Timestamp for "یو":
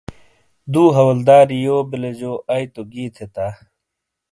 1.67-1.77